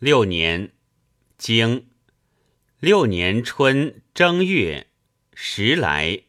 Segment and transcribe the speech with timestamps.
[0.00, 0.74] 六年，
[1.36, 1.88] 经
[2.78, 4.86] 六年春正月，
[5.34, 6.22] 时来。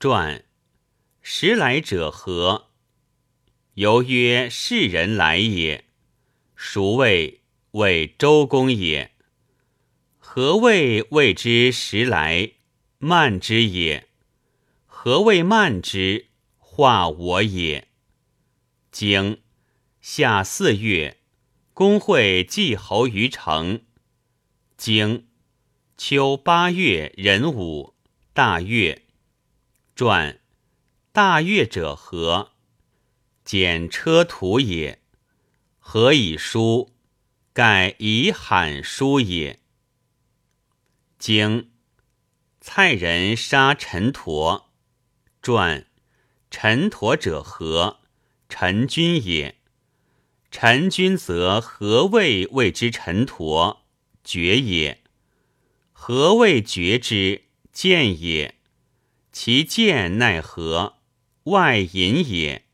[0.00, 0.44] 传
[1.22, 2.72] 时来者何？
[3.74, 5.84] 由曰世人来也。
[6.56, 7.42] 孰谓？
[7.70, 9.12] 谓周公也。
[10.18, 12.54] 何谓谓之时来？
[12.98, 14.08] 慢之也。
[14.86, 16.26] 何谓慢之？
[16.58, 17.86] 化我也。
[18.90, 19.40] 经
[20.00, 21.18] 夏四月。
[21.80, 23.86] 公会季侯于城。
[24.76, 25.26] 经
[25.96, 27.94] 秋八月壬午，
[28.34, 29.06] 大月。
[29.96, 30.42] 传
[31.10, 32.52] 大月者何？
[33.46, 35.00] 简车图也。
[35.78, 36.92] 何以书？
[37.54, 39.58] 盖以罕书也。
[41.18, 41.70] 经
[42.60, 44.70] 蔡人杀陈陀。
[45.40, 45.86] 传
[46.50, 48.00] 陈陀者何？
[48.50, 49.59] 陈君也。
[50.50, 53.86] 陈君则何谓谓之陈陀？
[54.24, 55.00] 绝也。
[55.92, 57.44] 何谓绝之？
[57.72, 58.56] 见也。
[59.30, 60.96] 其见奈何？
[61.44, 62.66] 外淫也。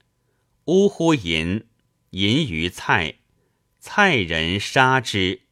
[0.65, 1.67] 呜呼淫！
[2.11, 3.17] 淫于蔡。
[3.79, 5.43] 蔡人杀之。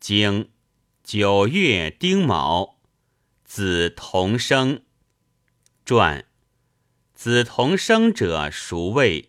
[0.00, 0.50] 经
[1.04, 2.80] 九月丁卯，
[3.44, 4.82] 子同生。
[5.84, 6.26] 传
[7.14, 9.28] 子同生者孰谓？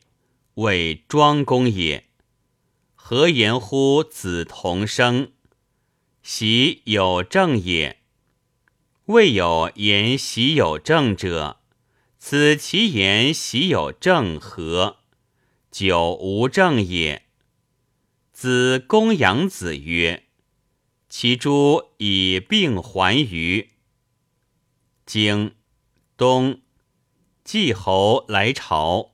[0.55, 2.05] 谓庄公也。
[2.95, 5.31] 何言乎子同生？
[6.21, 7.99] 喜有正也。
[9.05, 11.59] 未有言喜有正者，
[12.17, 14.99] 此其言喜有正何？
[15.69, 17.23] 久无正也。
[18.31, 20.27] 子公养子曰
[21.09, 23.71] ：“其诸以病还于。”
[25.05, 25.55] 经
[26.15, 26.61] 冬
[27.43, 29.12] 季侯来朝。